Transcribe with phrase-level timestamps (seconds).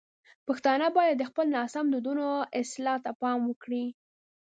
[0.47, 2.27] پښتانه باید د خپلو ناسم دودونو
[2.61, 3.85] اصلاح ته پام وکړي.